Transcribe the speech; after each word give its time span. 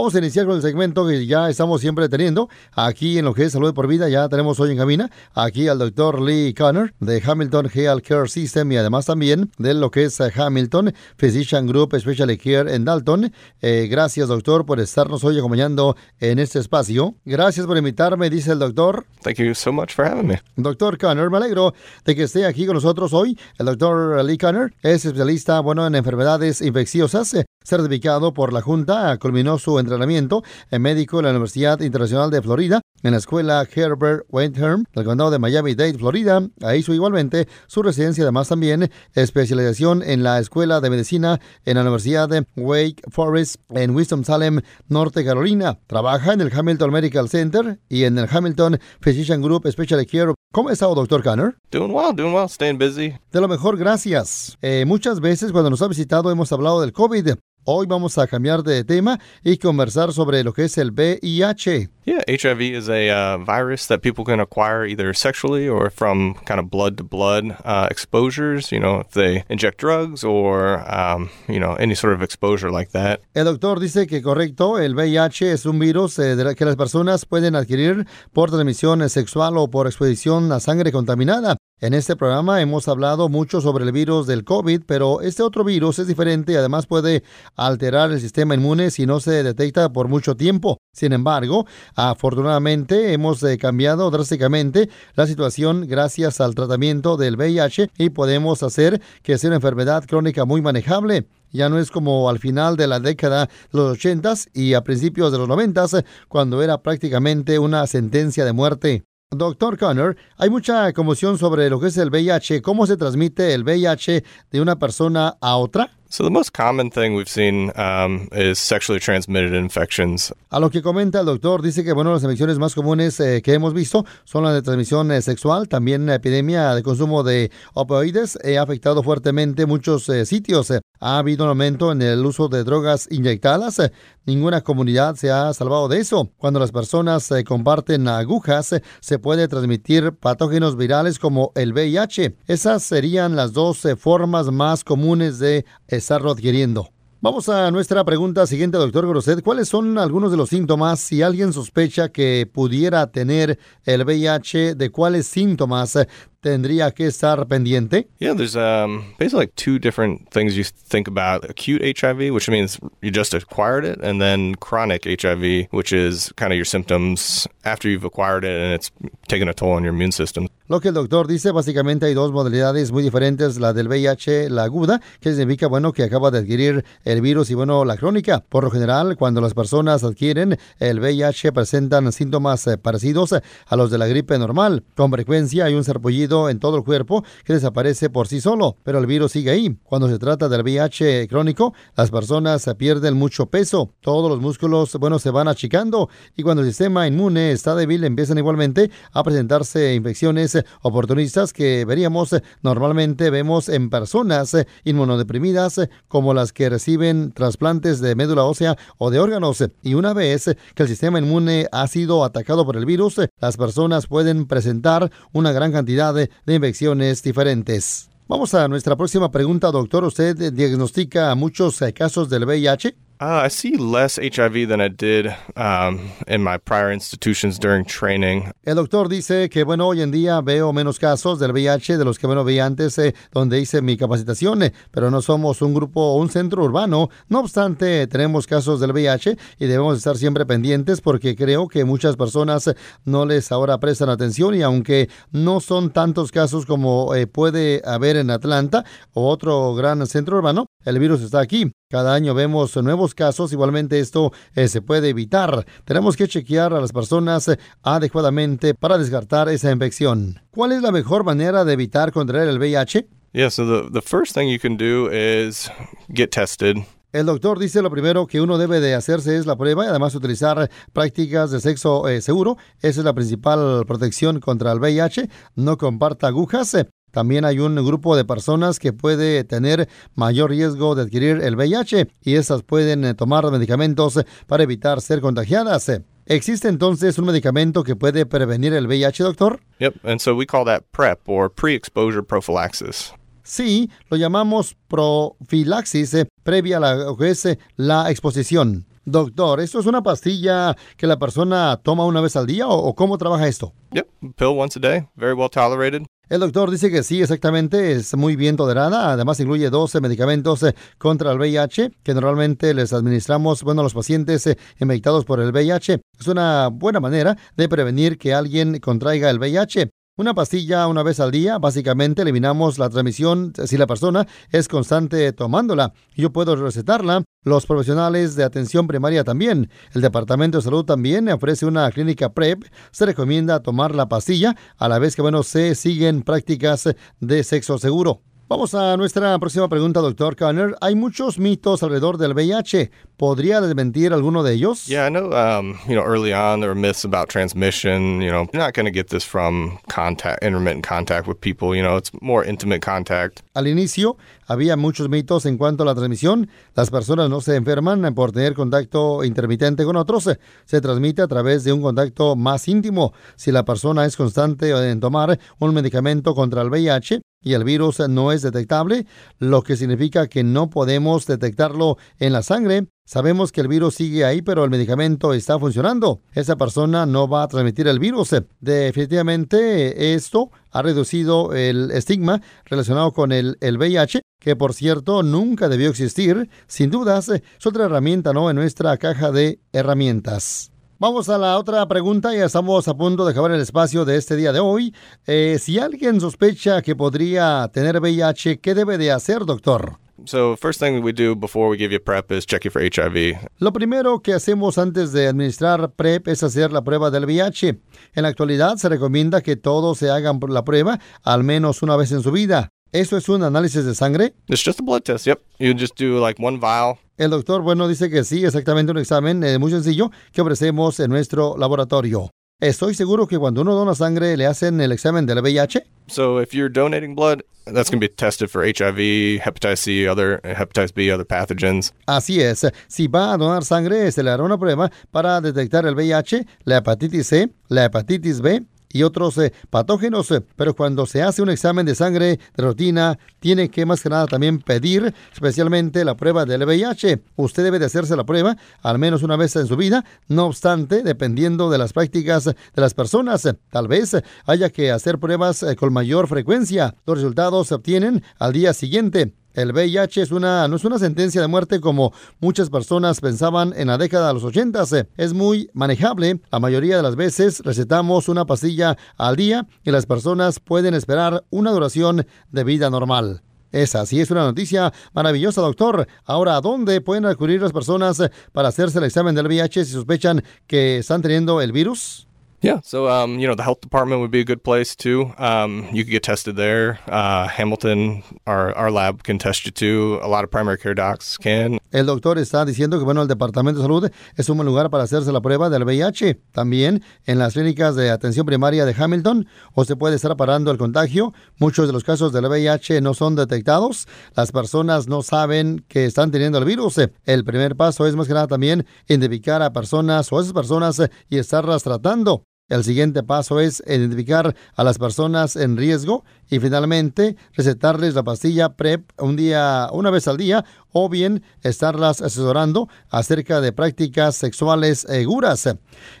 Vamos 0.00 0.14
a 0.14 0.18
iniciar 0.18 0.46
con 0.46 0.56
el 0.56 0.62
segmento 0.62 1.06
que 1.06 1.26
ya 1.26 1.50
estamos 1.50 1.82
siempre 1.82 2.08
teniendo 2.08 2.48
aquí 2.72 3.18
en 3.18 3.26
lo 3.26 3.34
que 3.34 3.44
es 3.44 3.52
Salud 3.52 3.74
por 3.74 3.86
Vida. 3.86 4.08
Ya 4.08 4.30
tenemos 4.30 4.58
hoy 4.58 4.70
en 4.70 4.78
cabina 4.78 5.10
aquí 5.34 5.68
al 5.68 5.78
doctor 5.78 6.22
Lee 6.22 6.54
Conner 6.54 6.94
de 7.00 7.22
Hamilton 7.22 7.68
Health 7.70 8.02
Care 8.08 8.26
System 8.26 8.72
y 8.72 8.78
además 8.78 9.04
también 9.04 9.50
de 9.58 9.74
lo 9.74 9.90
que 9.90 10.04
es 10.04 10.18
eh, 10.20 10.32
Hamilton 10.34 10.94
Physician 11.18 11.66
Group 11.66 11.94
Specialty 12.00 12.38
Care 12.38 12.74
en 12.74 12.86
Dalton. 12.86 13.30
Eh, 13.60 13.88
gracias, 13.90 14.28
doctor, 14.28 14.64
por 14.64 14.80
estarnos 14.80 15.22
hoy 15.22 15.38
acompañando 15.38 15.94
en 16.18 16.38
este 16.38 16.60
espacio. 16.60 17.16
Gracias 17.26 17.66
por 17.66 17.76
invitarme, 17.76 18.30
dice 18.30 18.52
el 18.52 18.58
doctor. 18.58 19.04
Thank 19.22 19.36
you 19.36 19.54
so 19.54 19.70
much 19.70 19.92
for 19.92 20.06
having 20.06 20.26
me. 20.26 20.40
Doctor 20.56 20.96
Conner, 20.96 21.28
me 21.28 21.36
alegro 21.36 21.74
de 22.06 22.16
que 22.16 22.22
esté 22.22 22.46
aquí 22.46 22.64
con 22.64 22.74
nosotros 22.74 23.12
hoy. 23.12 23.38
El 23.58 23.66
doctor 23.66 24.24
Lee 24.24 24.38
Conner 24.38 24.72
es 24.80 25.04
especialista 25.04 25.60
bueno, 25.60 25.86
en 25.86 25.94
enfermedades 25.94 26.62
infecciosas, 26.62 27.34
eh, 27.34 27.44
certificado 27.64 28.32
por 28.34 28.52
la 28.52 28.62
Junta, 28.62 29.16
culminó 29.18 29.58
su 29.58 29.78
entrenamiento 29.78 30.42
en 30.70 30.82
médico 30.82 31.18
en 31.18 31.24
la 31.24 31.30
Universidad 31.30 31.80
Internacional 31.80 32.30
de 32.30 32.42
Florida, 32.42 32.80
en 33.02 33.12
la 33.12 33.18
escuela 33.18 33.66
Herbert 33.74 34.24
Wentherm 34.28 34.84
del 34.94 35.04
condado 35.04 35.30
de 35.30 35.38
Miami-Dade, 35.38 35.98
Florida. 35.98 36.46
Ahí 36.62 36.80
hizo 36.80 36.92
igualmente 36.92 37.48
su 37.66 37.82
residencia, 37.82 38.24
además 38.24 38.48
también 38.48 38.90
especialización 39.14 40.02
en 40.02 40.22
la 40.22 40.38
Escuela 40.38 40.80
de 40.80 40.90
Medicina 40.90 41.40
en 41.64 41.76
la 41.76 41.82
Universidad 41.82 42.28
de 42.28 42.46
Wake 42.56 43.02
Forest 43.10 43.56
en 43.70 43.94
Winston-Salem, 43.94 44.60
Norte 44.88 45.24
Carolina. 45.24 45.78
Trabaja 45.86 46.32
en 46.32 46.40
el 46.40 46.52
Hamilton 46.52 46.90
Medical 46.90 47.28
Center 47.28 47.80
y 47.88 48.04
en 48.04 48.18
el 48.18 48.28
Hamilton 48.30 48.78
Physician 49.00 49.42
Group 49.42 49.70
Special 49.70 50.04
Care. 50.06 50.34
¿Cómo 50.52 50.68
ha 50.68 50.72
estado, 50.72 50.94
doctor 50.94 51.22
Conner? 51.22 51.56
Doing 51.70 51.92
well, 51.92 52.14
doing 52.14 52.34
well, 52.34 52.48
staying 52.48 52.78
busy. 52.78 53.14
De 53.32 53.40
lo 53.40 53.48
mejor, 53.48 53.76
gracias. 53.76 54.58
Eh, 54.62 54.84
muchas 54.86 55.20
veces 55.20 55.52
cuando 55.52 55.70
nos 55.70 55.80
ha 55.80 55.88
visitado 55.88 56.30
hemos 56.30 56.52
hablado 56.52 56.80
del 56.80 56.92
COVID. 56.92 57.34
Hoy 57.72 57.86
vamos 57.86 58.18
a 58.18 58.26
cambiar 58.26 58.64
de 58.64 58.82
tema 58.82 59.20
y 59.44 59.56
conversar 59.56 60.12
sobre 60.12 60.42
lo 60.42 60.52
que 60.52 60.64
es 60.64 60.76
el 60.76 60.90
VIH. 60.90 61.88
Yeah, 62.04 62.22
HIV 62.26 62.60
is 62.60 62.88
a 62.88 63.10
uh, 63.10 63.38
virus 63.38 63.86
that 63.86 64.00
people 64.00 64.24
can 64.24 64.40
acquire 64.40 64.84
either 64.84 65.14
sexually 65.14 65.68
or 65.68 65.88
from 65.90 66.34
kind 66.46 66.58
of 66.58 66.68
blood 66.68 66.96
to 66.96 67.04
blood 67.04 67.56
uh, 67.64 67.86
exposures. 67.88 68.72
You 68.72 68.80
know, 68.80 68.98
if 68.98 69.12
they 69.12 69.44
inject 69.48 69.78
drugs 69.78 70.24
or, 70.24 70.82
um, 70.92 71.30
you 71.46 71.60
know, 71.60 71.74
any 71.74 71.94
sort 71.94 72.12
of 72.12 72.22
exposure 72.22 72.72
like 72.72 72.90
that. 72.90 73.20
El 73.34 73.44
doctor 73.44 73.78
dice 73.78 74.08
que 74.08 74.20
correcto, 74.20 74.80
el 74.80 74.96
VIH 74.96 75.52
es 75.52 75.64
un 75.64 75.78
virus 75.78 76.18
eh, 76.18 76.34
que 76.56 76.64
las 76.64 76.74
personas 76.74 77.24
pueden 77.24 77.54
adquirir 77.54 78.04
por 78.32 78.50
transmisión 78.50 79.08
sexual 79.08 79.56
o 79.56 79.70
por 79.70 79.86
exposición 79.86 80.50
a 80.50 80.58
sangre 80.58 80.90
contaminada. 80.90 81.56
En 81.82 81.94
este 81.94 82.14
programa 82.14 82.60
hemos 82.60 82.88
hablado 82.88 83.30
mucho 83.30 83.62
sobre 83.62 83.84
el 83.84 83.92
virus 83.92 84.26
del 84.26 84.44
COVID, 84.44 84.82
pero 84.84 85.22
este 85.22 85.42
otro 85.42 85.64
virus 85.64 85.98
es 85.98 86.06
diferente 86.06 86.52
y 86.52 86.56
además 86.56 86.86
puede 86.86 87.22
alterar 87.66 88.10
el 88.10 88.20
sistema 88.20 88.54
inmune 88.54 88.90
si 88.90 89.06
no 89.06 89.20
se 89.20 89.42
detecta 89.42 89.92
por 89.92 90.08
mucho 90.08 90.34
tiempo. 90.34 90.78
Sin 90.94 91.12
embargo, 91.12 91.66
afortunadamente 91.94 93.12
hemos 93.12 93.42
eh, 93.42 93.58
cambiado 93.58 94.10
drásticamente 94.10 94.88
la 95.14 95.26
situación 95.26 95.86
gracias 95.86 96.40
al 96.40 96.54
tratamiento 96.54 97.16
del 97.16 97.36
VIH 97.36 97.90
y 97.98 98.10
podemos 98.10 98.62
hacer 98.62 99.00
que 99.22 99.36
sea 99.36 99.48
una 99.48 99.56
enfermedad 99.56 100.04
crónica 100.06 100.44
muy 100.44 100.62
manejable. 100.62 101.26
Ya 101.52 101.68
no 101.68 101.78
es 101.78 101.90
como 101.90 102.30
al 102.30 102.38
final 102.38 102.76
de 102.76 102.86
la 102.86 103.00
década 103.00 103.46
de 103.46 103.78
los 103.78 103.92
80 103.92 104.34
y 104.54 104.74
a 104.74 104.82
principios 104.82 105.32
de 105.32 105.38
los 105.38 105.48
90 105.48 105.86
cuando 106.28 106.62
era 106.62 106.78
prácticamente 106.78 107.58
una 107.58 107.86
sentencia 107.86 108.44
de 108.44 108.52
muerte. 108.52 109.04
Doctor 109.32 109.78
Connor, 109.78 110.16
hay 110.38 110.50
mucha 110.50 110.92
conmoción 110.92 111.38
sobre 111.38 111.70
lo 111.70 111.78
que 111.78 111.86
es 111.86 111.96
el 111.98 112.10
VIH. 112.10 112.62
¿Cómo 112.62 112.84
se 112.84 112.96
transmite 112.96 113.54
el 113.54 113.62
VIH 113.62 114.24
de 114.50 114.60
una 114.60 114.76
persona 114.76 115.36
a 115.40 115.54
otra? 115.54 115.88
So 116.08 116.24
the 116.24 116.30
most 116.30 116.50
common 116.52 116.90
thing 116.90 117.14
we've 117.14 117.28
seen 117.28 117.70
um, 117.76 118.26
is 118.32 118.58
sexually 118.58 118.98
transmitted 118.98 119.54
infections. 119.54 120.34
A 120.48 120.58
lo 120.58 120.68
que 120.68 120.82
comenta 120.82 121.20
el 121.20 121.26
doctor, 121.26 121.62
dice 121.62 121.84
que 121.84 121.92
bueno, 121.92 122.12
las 122.12 122.24
infecciones 122.24 122.58
más 122.58 122.74
comunes 122.74 123.20
eh, 123.20 123.40
que 123.40 123.54
hemos 123.54 123.72
visto 123.72 124.04
son 124.24 124.42
las 124.42 124.52
de 124.52 124.62
transmisión 124.62 125.12
eh, 125.12 125.22
sexual, 125.22 125.68
también 125.68 126.06
la 126.06 126.16
epidemia 126.16 126.74
de 126.74 126.82
consumo 126.82 127.22
de 127.22 127.52
opioides 127.74 128.36
eh, 128.42 128.58
ha 128.58 128.62
afectado 128.62 129.04
fuertemente 129.04 129.64
muchos 129.64 130.08
eh, 130.08 130.26
sitios. 130.26 130.72
Ha 131.00 131.18
habido 131.18 131.44
un 131.44 131.50
aumento 131.50 131.90
en 131.90 132.02
el 132.02 132.24
uso 132.24 132.48
de 132.48 132.62
drogas 132.62 133.08
inyectadas. 133.10 133.80
ninguna 134.26 134.60
comunidad 134.60 135.16
se 135.16 135.30
ha 135.30 135.52
salvado 135.54 135.88
de 135.88 135.98
eso. 135.98 136.30
Cuando 136.36 136.60
las 136.60 136.70
personas 136.70 137.28
comparten 137.46 138.06
agujas, 138.06 138.80
se 139.00 139.18
puede 139.18 139.48
transmitir 139.48 140.12
patógenos 140.12 140.76
virales 140.76 141.18
como 141.18 141.52
el 141.56 141.72
VIH. 141.72 142.36
Esas 142.46 142.82
serían 142.82 143.34
las 143.34 143.52
dos 143.52 143.86
formas 143.98 144.46
más 144.52 144.84
comunes 144.84 145.38
de 145.38 145.64
estarlo 145.88 146.30
adquiriendo. 146.30 146.90
Vamos 147.22 147.50
a 147.50 147.70
nuestra 147.70 148.02
pregunta 148.02 148.46
siguiente, 148.46 148.78
doctor 148.78 149.06
Grosset. 149.06 149.42
¿Cuáles 149.42 149.68
son 149.68 149.98
algunos 149.98 150.30
de 150.30 150.38
los 150.38 150.48
síntomas 150.48 151.00
si 151.00 151.20
alguien 151.20 151.52
sospecha 151.52 152.08
que 152.08 152.48
pudiera 152.50 153.08
tener 153.08 153.58
el 153.84 154.04
VIH? 154.06 154.74
¿De 154.74 154.88
cuáles 154.88 155.26
síntomas 155.26 155.98
tendría 156.40 156.92
que 156.92 157.06
estar 157.06 157.46
pendiente? 157.46 158.08
Yeah, 158.20 158.32
there's 158.32 158.56
um, 158.56 159.04
basically 159.18 159.40
like 159.40 159.54
two 159.54 159.78
different 159.78 160.30
things 160.30 160.56
you 160.56 160.64
think 160.64 161.08
about 161.08 161.44
acute 161.44 161.82
HIV, 161.82 162.32
which 162.32 162.48
means 162.48 162.78
you 163.02 163.10
just 163.10 163.34
acquired 163.34 163.84
it, 163.84 164.00
and 164.02 164.18
then 164.18 164.54
chronic 164.54 165.04
HIV, 165.04 165.68
which 165.72 165.92
is 165.92 166.32
kind 166.36 166.54
of 166.54 166.56
your 166.56 166.64
symptoms 166.64 167.46
after 167.66 167.86
you've 167.86 168.06
acquired 168.06 168.44
it 168.46 168.58
and 168.58 168.72
it's 168.72 168.90
taken 169.28 169.46
a 169.46 169.52
toll 169.52 169.72
on 169.72 169.84
your 169.84 169.92
immune 169.92 170.12
system. 170.12 170.48
Lo 170.70 170.78
que 170.78 170.86
el 170.86 170.94
doctor 170.94 171.26
dice, 171.26 171.50
básicamente 171.50 172.06
hay 172.06 172.14
dos 172.14 172.30
modalidades 172.30 172.92
muy 172.92 173.02
diferentes, 173.02 173.58
la 173.58 173.72
del 173.72 173.88
VIH, 173.88 174.50
la 174.50 174.62
aguda, 174.62 175.00
que 175.18 175.30
significa, 175.30 175.66
bueno, 175.66 175.92
que 175.92 176.04
acaba 176.04 176.30
de 176.30 176.38
adquirir 176.38 176.84
el 177.02 177.20
virus 177.20 177.50
y, 177.50 177.54
bueno, 177.54 177.84
la 177.84 177.96
crónica. 177.96 178.44
Por 178.48 178.62
lo 178.62 178.70
general, 178.70 179.16
cuando 179.16 179.40
las 179.40 179.52
personas 179.52 180.04
adquieren 180.04 180.56
el 180.78 181.00
VIH, 181.00 181.50
presentan 181.50 182.12
síntomas 182.12 182.68
eh, 182.68 182.78
parecidos 182.78 183.32
a 183.32 183.76
los 183.76 183.90
de 183.90 183.98
la 183.98 184.06
gripe 184.06 184.38
normal. 184.38 184.84
Con 184.94 185.10
frecuencia 185.10 185.64
hay 185.64 185.74
un 185.74 185.82
sarpullido 185.82 186.48
en 186.48 186.60
todo 186.60 186.76
el 186.76 186.84
cuerpo 186.84 187.24
que 187.44 187.54
desaparece 187.54 188.08
por 188.08 188.28
sí 188.28 188.40
solo, 188.40 188.76
pero 188.84 189.00
el 189.00 189.06
virus 189.06 189.32
sigue 189.32 189.50
ahí. 189.50 189.76
Cuando 189.82 190.08
se 190.08 190.20
trata 190.20 190.48
del 190.48 190.62
VIH 190.62 191.26
crónico, 191.26 191.74
las 191.96 192.12
personas 192.12 192.70
pierden 192.78 193.14
mucho 193.16 193.46
peso, 193.46 193.92
todos 194.00 194.30
los 194.30 194.40
músculos, 194.40 194.94
bueno, 195.00 195.18
se 195.18 195.30
van 195.30 195.48
achicando 195.48 196.08
y 196.36 196.44
cuando 196.44 196.62
el 196.62 196.68
sistema 196.68 197.08
inmune 197.08 197.50
está 197.50 197.74
débil, 197.74 198.04
empiezan 198.04 198.38
igualmente 198.38 198.88
a 199.12 199.24
presentarse 199.24 199.96
infecciones 199.96 200.59
oportunistas 200.82 201.52
que 201.52 201.84
veríamos 201.84 202.34
normalmente 202.62 203.30
vemos 203.30 203.68
en 203.68 203.90
personas 203.90 204.56
inmunodeprimidas 204.84 205.80
como 206.08 206.34
las 206.34 206.52
que 206.52 206.68
reciben 206.68 207.32
trasplantes 207.32 208.00
de 208.00 208.14
médula 208.14 208.44
ósea 208.44 208.76
o 208.98 209.10
de 209.10 209.20
órganos. 209.20 209.64
Y 209.82 209.94
una 209.94 210.12
vez 210.12 210.56
que 210.74 210.82
el 210.82 210.88
sistema 210.88 211.18
inmune 211.18 211.66
ha 211.72 211.86
sido 211.86 212.24
atacado 212.24 212.64
por 212.64 212.76
el 212.76 212.86
virus, 212.86 213.20
las 213.40 213.56
personas 213.56 214.06
pueden 214.06 214.46
presentar 214.46 215.10
una 215.32 215.52
gran 215.52 215.72
cantidad 215.72 216.14
de 216.14 216.30
infecciones 216.46 217.22
diferentes. 217.22 218.10
Vamos 218.30 218.54
a 218.54 218.68
nuestra 218.68 218.94
próxima 218.94 219.32
pregunta, 219.32 219.72
doctor. 219.72 220.04
¿Usted 220.04 220.52
diagnostica 220.52 221.34
muchos 221.34 221.82
eh, 221.82 221.92
casos 221.92 222.30
del 222.30 222.44
VIH? 222.44 223.09
Uh, 223.20 223.44
I 223.44 223.48
see 223.48 223.76
less 223.76 224.16
HIV 224.16 224.66
than 224.66 224.80
I 224.80 224.88
did 224.88 225.26
um, 225.54 226.10
in 226.26 226.42
my 226.42 226.56
prior 226.56 226.90
institutions 226.90 227.58
during 227.58 227.84
training. 227.84 228.50
El 228.64 228.76
doctor 228.76 229.10
dice 229.10 229.50
que, 229.50 229.62
bueno, 229.62 229.88
hoy 229.88 230.00
en 230.00 230.10
día 230.10 230.40
veo 230.40 230.72
menos 230.72 230.98
casos 230.98 231.38
del 231.38 231.52
VIH 231.52 231.98
de 231.98 232.04
los 232.06 232.18
que, 232.18 232.26
bueno, 232.26 232.44
veía 232.44 232.64
antes 232.64 232.96
eh, 232.96 233.14
donde 233.30 233.60
hice 233.60 233.82
mi 233.82 233.98
capacitación, 233.98 234.62
eh, 234.62 234.72
pero 234.90 235.10
no 235.10 235.20
somos 235.20 235.60
un 235.60 235.74
grupo 235.74 236.00
o 236.00 236.16
un 236.16 236.30
centro 236.30 236.64
urbano. 236.64 237.10
No 237.28 237.40
obstante, 237.40 238.06
tenemos 238.06 238.46
casos 238.46 238.80
del 238.80 238.92
VIH 238.92 239.36
y 239.58 239.66
debemos 239.66 239.98
estar 239.98 240.16
siempre 240.16 240.46
pendientes 240.46 241.02
porque 241.02 241.36
creo 241.36 241.68
que 241.68 241.84
muchas 241.84 242.16
personas 242.16 242.74
no 243.04 243.26
les 243.26 243.52
ahora 243.52 243.76
prestan 243.76 244.08
atención 244.08 244.54
y 244.54 244.62
aunque 244.62 245.10
no 245.30 245.60
son 245.60 245.90
tantos 245.90 246.32
casos 246.32 246.64
como 246.64 247.14
eh, 247.14 247.26
puede 247.26 247.82
haber 247.84 248.16
en 248.16 248.30
Atlanta 248.30 248.86
o 249.12 249.28
otro 249.28 249.74
gran 249.74 250.06
centro 250.06 250.38
urbano, 250.38 250.69
el 250.84 250.98
virus 250.98 251.22
está 251.22 251.40
aquí. 251.40 251.72
Cada 251.88 252.14
año 252.14 252.34
vemos 252.34 252.76
nuevos 252.76 253.14
casos, 253.14 253.52
igualmente 253.52 253.98
esto 253.98 254.32
eh, 254.54 254.68
se 254.68 254.82
puede 254.82 255.08
evitar. 255.08 255.66
Tenemos 255.84 256.16
que 256.16 256.28
chequear 256.28 256.72
a 256.72 256.80
las 256.80 256.92
personas 256.92 257.48
eh, 257.48 257.58
adecuadamente 257.82 258.74
para 258.74 258.98
descartar 258.98 259.48
esa 259.48 259.70
infección. 259.70 260.40
¿Cuál 260.50 260.72
es 260.72 260.82
la 260.82 260.92
mejor 260.92 261.24
manera 261.24 261.64
de 261.64 261.72
evitar 261.72 262.12
contraer 262.12 262.48
el 262.48 262.58
VIH? 262.58 263.08
Yeah, 263.32 263.50
so 263.50 263.64
the, 263.64 263.90
the 263.92 264.02
first 264.02 264.34
thing 264.34 264.48
you 264.48 264.58
can 264.58 264.76
do 264.76 265.08
is 265.10 265.70
get 266.08 266.30
tested. 266.30 266.78
El 267.12 267.26
doctor 267.26 267.58
dice 267.58 267.82
lo 267.82 267.90
primero 267.90 268.28
que 268.28 268.40
uno 268.40 268.56
debe 268.56 268.78
de 268.78 268.94
hacerse 268.94 269.36
es 269.36 269.44
la 269.44 269.56
prueba 269.56 269.84
y 269.84 269.88
además 269.88 270.14
utilizar 270.14 270.70
prácticas 270.92 271.50
de 271.50 271.60
sexo 271.60 272.08
eh, 272.08 272.20
seguro. 272.20 272.56
Esa 272.82 273.00
es 273.00 273.04
la 273.04 273.14
principal 273.14 273.84
protección 273.84 274.38
contra 274.38 274.70
el 274.70 274.78
VIH. 274.78 275.28
No 275.56 275.76
comparta 275.76 276.28
agujas. 276.28 276.76
También 277.10 277.44
hay 277.44 277.58
un 277.58 277.74
grupo 277.76 278.16
de 278.16 278.24
personas 278.24 278.78
que 278.78 278.92
puede 278.92 279.44
tener 279.44 279.88
mayor 280.14 280.50
riesgo 280.50 280.94
de 280.94 281.02
adquirir 281.02 281.40
el 281.42 281.56
VIH 281.56 282.08
y 282.22 282.34
esas 282.34 282.62
pueden 282.62 283.04
eh, 283.04 283.14
tomar 283.14 283.50
medicamentos 283.50 284.20
para 284.46 284.62
evitar 284.62 285.00
ser 285.00 285.20
contagiadas. 285.20 285.90
¿Existe 286.26 286.68
entonces 286.68 287.18
un 287.18 287.26
medicamento 287.26 287.82
que 287.82 287.96
puede 287.96 288.24
prevenir 288.26 288.72
el 288.72 288.86
VIH, 288.86 289.24
doctor? 289.24 289.60
Yep, 289.80 290.04
and 290.04 290.20
so 290.20 290.34
we 290.34 290.46
call 290.46 290.64
that 290.64 290.82
PrEP 290.92 291.28
or 291.28 291.52
pre-exposure 291.52 292.22
prophylaxis. 292.22 293.12
Sí, 293.42 293.90
lo 294.10 294.16
llamamos 294.16 294.76
profilaxis 294.86 296.14
eh, 296.14 296.28
previa 296.44 296.76
a 296.76 296.80
la, 296.80 297.16
eh, 297.18 297.58
la 297.76 298.10
exposición. 298.10 298.86
Doctor, 299.10 299.60
¿esto 299.60 299.80
es 299.80 299.86
una 299.86 300.02
pastilla 300.02 300.76
que 300.96 301.06
la 301.06 301.18
persona 301.18 301.80
toma 301.82 302.06
una 302.06 302.20
vez 302.20 302.36
al 302.36 302.46
día 302.46 302.68
o, 302.68 302.76
o 302.76 302.94
cómo 302.94 303.18
trabaja 303.18 303.48
esto? 303.48 303.72
Yep, 303.92 304.08
pill 304.36 304.56
once 304.56 304.78
a 304.78 304.80
day, 304.80 305.08
very 305.16 305.32
well 305.32 305.50
tolerated. 305.50 306.06
El 306.28 306.38
doctor 306.38 306.70
dice 306.70 306.92
que 306.92 307.02
sí, 307.02 307.20
exactamente, 307.20 307.90
es 307.90 308.16
muy 308.16 308.36
bien 308.36 308.56
tolerada. 308.56 309.10
Además, 309.10 309.40
incluye 309.40 309.68
12 309.68 310.00
medicamentos 310.00 310.62
eh, 310.62 310.76
contra 310.96 311.32
el 311.32 311.38
VIH 311.38 311.90
que 312.04 312.14
normalmente 312.14 312.72
les 312.72 312.92
administramos, 312.92 313.64
bueno, 313.64 313.80
a 313.80 313.84
los 313.84 313.94
pacientes 313.94 314.46
eh, 314.46 314.56
infectados 314.78 315.24
por 315.24 315.40
el 315.40 315.50
VIH. 315.50 316.00
Es 316.20 316.28
una 316.28 316.68
buena 316.68 317.00
manera 317.00 317.36
de 317.56 317.68
prevenir 317.68 318.16
que 318.16 318.32
alguien 318.32 318.78
contraiga 318.78 319.28
el 319.28 319.40
VIH. 319.40 319.90
Una 320.16 320.34
pastilla 320.34 320.86
una 320.86 321.02
vez 321.02 321.18
al 321.20 321.30
día, 321.30 321.58
básicamente 321.58 322.22
eliminamos 322.22 322.78
la 322.78 322.90
transmisión 322.90 323.52
si 323.64 323.78
la 323.78 323.86
persona 323.86 324.26
es 324.50 324.68
constante 324.68 325.32
tomándola. 325.32 325.94
Yo 326.14 326.30
puedo 326.30 326.56
recetarla. 326.56 327.24
Los 327.42 327.64
profesionales 327.64 328.36
de 328.36 328.44
atención 328.44 328.86
primaria 328.86 329.24
también. 329.24 329.70
El 329.94 330.02
Departamento 330.02 330.58
de 330.58 330.64
Salud 330.64 330.84
también 330.84 331.30
ofrece 331.30 331.64
una 331.64 331.90
clínica 331.90 332.34
PrEP. 332.34 332.64
Se 332.90 333.06
recomienda 333.06 333.62
tomar 333.62 333.94
la 333.94 334.10
pastilla 334.10 334.56
a 334.76 334.88
la 334.88 334.98
vez 334.98 335.16
que, 335.16 335.22
bueno, 335.22 335.42
se 335.42 335.74
siguen 335.74 336.22
prácticas 336.22 336.90
de 337.20 337.44
sexo 337.44 337.78
seguro. 337.78 338.20
Vamos 338.50 338.74
a 338.74 338.96
nuestra 338.96 339.38
próxima 339.38 339.68
pregunta, 339.68 340.00
doctor 340.00 340.34
Conner. 340.34 340.74
Hay 340.80 340.96
muchos 340.96 341.38
mitos 341.38 341.84
alrededor 341.84 342.18
del 342.18 342.34
VIH. 342.34 342.90
¿Podría 343.16 343.60
desmentir 343.60 344.12
alguno 344.12 344.42
de 344.42 344.54
ellos? 344.54 344.86
Yeah, 344.86 345.06
I 345.06 345.08
know. 345.08 345.30
Um, 345.30 345.78
you 345.86 345.94
know, 345.94 346.02
early 346.02 346.32
on 346.32 346.58
there 346.58 346.68
were 346.68 346.74
myths 346.74 347.04
about 347.04 347.28
transmission. 347.28 348.20
You 348.20 348.32
know, 348.32 348.48
you're 348.52 348.60
not 348.60 348.74
going 348.74 348.86
to 348.86 348.90
get 348.90 349.06
this 349.06 349.22
from 349.22 349.78
contact, 349.88 350.42
intermittent 350.42 350.84
contact 350.84 351.28
with 351.28 351.40
people. 351.40 351.76
You 351.76 351.84
know, 351.84 351.96
it's 351.96 352.10
more 352.20 352.44
intimate 352.44 352.80
contact. 352.84 353.40
Al 353.54 353.68
inicio 353.68 354.16
había 354.48 354.76
muchos 354.76 355.08
mitos 355.08 355.46
en 355.46 355.56
cuanto 355.56 355.84
a 355.84 355.86
la 355.86 355.94
transmisión. 355.94 356.48
Las 356.74 356.90
personas 356.90 357.30
no 357.30 357.40
se 357.40 357.54
enferman 357.54 358.12
por 358.16 358.32
tener 358.32 358.54
contacto 358.54 359.22
intermitente 359.22 359.84
con 359.84 359.94
otros. 359.94 360.28
Se 360.64 360.80
transmite 360.80 361.22
a 361.22 361.28
través 361.28 361.62
de 361.62 361.72
un 361.72 361.82
contacto 361.82 362.34
más 362.34 362.66
íntimo. 362.66 363.12
Si 363.36 363.52
la 363.52 363.64
persona 363.64 364.06
es 364.06 364.16
constante 364.16 364.70
en 364.90 364.98
tomar 364.98 365.38
un 365.60 365.72
medicamento 365.72 366.34
contra 366.34 366.62
el 366.62 366.68
VIH, 366.70 367.20
y 367.42 367.54
el 367.54 367.64
virus 367.64 368.00
no 368.08 368.32
es 368.32 368.42
detectable, 368.42 369.06
lo 369.38 369.62
que 369.62 369.76
significa 369.76 370.28
que 370.28 370.44
no 370.44 370.68
podemos 370.68 371.26
detectarlo 371.26 371.96
en 372.18 372.32
la 372.32 372.42
sangre. 372.42 372.86
Sabemos 373.06 373.50
que 373.50 373.60
el 373.60 373.68
virus 373.68 373.94
sigue 373.94 374.24
ahí, 374.24 374.42
pero 374.42 374.62
el 374.62 374.70
medicamento 374.70 375.32
está 375.32 375.58
funcionando. 375.58 376.20
Esa 376.32 376.56
persona 376.56 377.06
no 377.06 377.28
va 377.28 377.42
a 377.42 377.48
transmitir 377.48 377.88
el 377.88 377.98
virus. 377.98 378.34
Definitivamente 378.60 380.14
esto 380.14 380.50
ha 380.70 380.82
reducido 380.82 381.54
el 381.54 381.90
estigma 381.90 382.40
relacionado 382.66 383.12
con 383.12 383.32
el, 383.32 383.56
el 383.60 383.78
VIH, 383.78 384.20
que 384.38 384.54
por 384.54 384.74
cierto 384.74 385.22
nunca 385.22 385.68
debió 385.68 385.88
existir. 385.90 386.48
Sin 386.66 386.90
dudas, 386.90 387.28
es 387.30 387.66
otra 387.66 387.86
herramienta 387.86 388.32
¿no? 388.32 388.50
en 388.50 388.56
nuestra 388.56 388.96
caja 388.98 389.32
de 389.32 389.60
herramientas. 389.72 390.70
Vamos 391.00 391.30
a 391.30 391.38
la 391.38 391.56
otra 391.56 391.88
pregunta, 391.88 392.34
ya 392.34 392.44
estamos 392.44 392.86
a 392.86 392.94
punto 392.94 393.24
de 393.24 393.30
acabar 393.30 393.50
el 393.52 393.60
espacio 393.62 394.04
de 394.04 394.18
este 394.18 394.36
día 394.36 394.52
de 394.52 394.60
hoy. 394.60 394.94
Eh, 395.26 395.56
si 395.58 395.78
alguien 395.78 396.20
sospecha 396.20 396.82
que 396.82 396.94
podría 396.94 397.70
tener 397.72 398.02
VIH, 398.02 398.58
¿qué 398.60 398.74
debe 398.74 398.98
de 398.98 399.10
hacer, 399.10 399.46
doctor? 399.46 399.98
So 400.26 400.58
first 400.58 400.78
thing 400.78 401.02
we 401.02 401.14
do 401.14 401.34
before 401.34 401.70
we 401.70 401.78
give 401.78 401.90
you 401.90 402.00
PrEP 402.00 402.30
is 402.32 402.44
check 402.44 402.64
you 402.66 402.70
for 402.70 402.82
HIV. 402.82 403.38
Lo 403.60 403.72
primero 403.72 404.20
que 404.20 404.34
hacemos 404.34 404.76
antes 404.76 405.14
de 405.14 405.28
administrar 405.28 405.90
PrEP 405.92 406.28
es 406.28 406.42
hacer 406.42 406.70
la 406.70 406.84
prueba 406.84 407.10
del 407.10 407.24
VIH. 407.24 407.80
En 408.12 408.22
la 408.24 408.28
actualidad 408.28 408.76
se 408.76 408.90
recomienda 408.90 409.40
que 409.40 409.56
todos 409.56 409.96
se 409.96 410.10
hagan 410.10 410.38
la 410.50 410.64
prueba 410.64 411.00
al 411.22 411.44
menos 411.44 411.82
una 411.82 411.96
vez 411.96 412.12
en 412.12 412.22
su 412.22 412.30
vida. 412.30 412.68
¿Eso 412.92 413.16
es 413.16 413.26
un 413.30 413.42
análisis 413.42 413.86
de 413.86 413.94
sangre? 413.94 414.34
It's 414.48 414.62
just 414.62 414.80
a 414.80 414.82
blood 414.82 415.02
test. 415.04 415.24
Yep. 415.24 415.40
You 415.60 415.72
just 415.72 415.96
do 415.96 416.20
like 416.20 416.42
one 416.42 416.58
vial. 416.58 416.98
El 417.20 417.28
doctor, 417.28 417.60
bueno, 417.60 417.86
dice 417.86 418.08
que 418.08 418.24
sí, 418.24 418.46
exactamente 418.46 418.92
un 418.92 418.96
examen 418.96 419.44
eh, 419.44 419.58
muy 419.58 419.70
sencillo 419.70 420.10
que 420.32 420.40
ofrecemos 420.40 420.98
en 421.00 421.10
nuestro 421.10 421.54
laboratorio. 421.58 422.30
Estoy 422.58 422.94
seguro 422.94 423.26
que 423.26 423.38
cuando 423.38 423.60
uno 423.60 423.74
dona 423.74 423.94
sangre 423.94 424.38
le 424.38 424.46
hacen 424.46 424.80
el 424.80 424.90
examen 424.90 425.26
del 425.26 425.42
VIH. 425.42 425.84
So 426.06 426.40
if 426.40 426.54
you're 426.54 426.72
donating 426.72 427.14
blood, 427.14 427.42
that's 427.66 427.90
going 427.90 428.00
to 428.00 428.08
be 428.08 428.08
tested 428.08 428.48
for 428.48 428.64
HIV, 428.64 429.42
hepatitis 429.42 429.80
C, 429.80 430.08
other 430.08 430.40
hepatitis 430.44 430.94
B, 430.94 431.12
other 431.12 431.26
pathogens. 431.26 431.92
Así 432.06 432.40
es. 432.40 432.66
Si 432.88 433.06
va 433.06 433.34
a 433.34 433.36
donar 433.36 433.64
sangre, 433.64 434.10
se 434.12 434.22
le 434.22 434.30
hará 434.30 434.42
una 434.42 434.56
prueba 434.56 434.90
para 435.10 435.42
detectar 435.42 435.84
el 435.84 435.94
VIH, 435.94 436.46
la 436.64 436.78
hepatitis 436.78 437.26
C, 437.26 437.50
la 437.68 437.84
hepatitis 437.84 438.40
B 438.40 438.62
y 438.92 439.02
otros 439.02 439.38
eh, 439.38 439.52
patógenos, 439.70 440.30
eh, 440.30 440.42
pero 440.56 440.74
cuando 440.74 441.06
se 441.06 441.22
hace 441.22 441.42
un 441.42 441.50
examen 441.50 441.86
de 441.86 441.94
sangre 441.94 442.38
de 442.56 442.62
rutina, 442.62 443.18
tiene 443.38 443.70
que 443.70 443.86
más 443.86 444.02
que 444.02 444.08
nada 444.08 444.26
también 444.26 444.58
pedir 444.58 445.14
especialmente 445.32 446.04
la 446.04 446.16
prueba 446.16 446.44
del 446.44 446.64
VIH. 446.64 447.22
Usted 447.36 447.64
debe 447.64 447.78
de 447.78 447.86
hacerse 447.86 448.16
la 448.16 448.24
prueba 448.24 448.56
al 448.82 448.98
menos 448.98 449.22
una 449.22 449.36
vez 449.36 449.56
en 449.56 449.66
su 449.66 449.76
vida, 449.76 450.04
no 450.28 450.46
obstante, 450.46 451.02
dependiendo 451.02 451.70
de 451.70 451.78
las 451.78 451.92
prácticas 451.92 452.44
de 452.44 452.54
las 452.74 452.94
personas, 452.94 453.48
tal 453.70 453.88
vez 453.88 454.16
haya 454.46 454.70
que 454.70 454.90
hacer 454.90 455.18
pruebas 455.18 455.62
eh, 455.62 455.76
con 455.76 455.92
mayor 455.92 456.28
frecuencia. 456.28 456.94
Los 457.06 457.18
resultados 457.18 457.68
se 457.68 457.74
obtienen 457.74 458.22
al 458.38 458.52
día 458.52 458.72
siguiente. 458.72 459.34
El 459.54 459.72
VIH 459.72 460.22
es 460.22 460.30
una, 460.30 460.68
no 460.68 460.76
es 460.76 460.84
una 460.84 460.98
sentencia 460.98 461.40
de 461.40 461.48
muerte 461.48 461.80
como 461.80 462.12
muchas 462.38 462.70
personas 462.70 463.20
pensaban 463.20 463.72
en 463.76 463.88
la 463.88 463.98
década 463.98 464.28
de 464.28 464.34
los 464.34 464.44
80. 464.44 464.84
Es 465.16 465.32
muy 465.32 465.68
manejable. 465.72 466.40
La 466.52 466.60
mayoría 466.60 466.96
de 466.96 467.02
las 467.02 467.16
veces 467.16 467.60
recetamos 467.64 468.28
una 468.28 468.44
pastilla 468.44 468.96
al 469.16 469.34
día 469.34 469.66
y 469.82 469.90
las 469.90 470.06
personas 470.06 470.60
pueden 470.60 470.94
esperar 470.94 471.44
una 471.50 471.72
duración 471.72 472.26
de 472.52 472.64
vida 472.64 472.90
normal. 472.90 473.42
Esa 473.72 474.06
sí 474.06 474.20
es 474.20 474.30
una 474.30 474.44
noticia 474.44 474.92
maravillosa, 475.14 475.60
doctor. 475.60 476.06
Ahora, 476.24 476.56
¿a 476.56 476.60
dónde 476.60 477.00
pueden 477.00 477.26
acudir 477.26 477.60
las 477.60 477.72
personas 477.72 478.22
para 478.52 478.68
hacerse 478.68 478.98
el 478.98 479.04
examen 479.04 479.34
del 479.34 479.46
VIH 479.46 479.84
si 479.84 479.92
sospechan 479.92 480.42
que 480.66 480.98
están 480.98 481.22
teniendo 481.22 481.60
el 481.60 481.72
virus? 481.72 482.29
Yeah. 482.62 482.80
So, 482.84 483.08
um, 483.08 483.38
you 483.38 483.46
know, 483.46 483.54
the 483.54 483.62
health 483.62 483.80
department 483.80 484.20
would 484.20 484.30
be 484.30 484.40
a 484.40 484.44
good 484.44 484.62
place 484.62 484.94
too. 484.94 485.32
Um, 485.38 485.88
you 485.92 486.04
could 486.04 486.10
get 486.10 486.22
tested 486.22 486.56
there. 486.56 486.98
Uh, 487.08 487.48
Hamilton, 487.48 488.22
our, 488.46 488.76
our 488.76 488.90
lab 488.90 489.22
can 489.22 489.38
test 489.38 489.64
you 489.64 489.72
too. 489.72 490.20
A 490.22 490.28
lot 490.28 490.44
of 490.44 490.50
primary 490.50 490.76
care 490.76 490.94
docs 490.94 491.38
can. 491.38 491.78
El 491.90 492.06
doctor 492.06 492.38
está 492.38 492.64
diciendo 492.66 492.98
que, 492.98 493.04
bueno, 493.04 493.22
el 493.22 493.28
Departamento 493.28 493.80
de 493.80 493.84
Salud 493.84 494.10
es 494.36 494.48
un 494.48 494.58
buen 494.58 494.66
lugar 494.66 494.90
para 494.90 495.04
hacerse 495.04 495.32
la 495.32 495.40
prueba 495.40 495.70
del 495.70 495.84
VIH. 495.84 496.38
También 496.52 497.02
en 497.24 497.38
las 497.38 497.54
clínicas 497.54 497.96
de 497.96 498.10
atención 498.10 498.44
primaria 498.44 498.84
de 498.84 498.94
Hamilton, 498.96 499.48
o 499.72 499.84
se 499.84 499.96
puede 499.96 500.16
estar 500.16 500.36
parando 500.36 500.70
el 500.70 500.78
contagio. 500.78 501.32
Muchos 501.58 501.86
de 501.86 501.94
los 501.94 502.04
casos 502.04 502.32
del 502.32 502.44
VIH 502.44 503.00
no 503.00 503.14
son 503.14 503.36
detectados. 503.36 504.06
Las 504.36 504.52
personas 504.52 505.08
no 505.08 505.22
saben 505.22 505.84
que 505.88 506.04
están 506.04 506.30
teniendo 506.30 506.58
el 506.58 506.66
virus. 506.66 507.00
El 507.24 507.44
primer 507.44 507.74
paso 507.74 508.06
es 508.06 508.14
más 508.14 508.28
que 508.28 508.34
nada 508.34 508.46
también 508.46 508.86
identificar 509.08 509.62
a 509.62 509.72
personas 509.72 510.30
o 510.30 510.40
esas 510.40 510.52
personas 510.52 511.02
y 511.28 511.38
estarlas 511.38 511.82
tratando. 511.82 512.44
El 512.70 512.84
siguiente 512.84 513.24
paso 513.24 513.58
es 513.58 513.82
identificar 513.84 514.54
a 514.76 514.84
las 514.84 514.96
personas 514.96 515.56
en 515.56 515.76
riesgo 515.76 516.24
y 516.48 516.60
finalmente 516.60 517.36
recetarles 517.54 518.14
la 518.14 518.22
pastilla 518.22 518.76
PrEP 518.76 519.10
un 519.18 519.34
día, 519.34 519.88
una 519.92 520.10
vez 520.10 520.28
al 520.28 520.36
día 520.36 520.64
o 520.92 521.08
bien 521.08 521.42
estarlas 521.62 522.22
asesorando 522.22 522.88
acerca 523.10 523.60
de 523.60 523.72
prácticas 523.72 524.36
sexuales 524.36 525.00
seguras. 525.00 525.68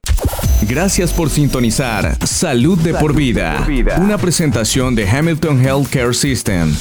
Gracias 0.68 1.14
por 1.14 1.30
sintonizar 1.30 2.18
Salud 2.26 2.80
de 2.80 2.96
por 2.96 3.14
vida, 3.14 3.66
una 4.02 4.18
presentación 4.18 4.96
de 4.96 5.08
Hamilton 5.08 5.62
Healthcare 5.62 6.16
System. 6.16 6.74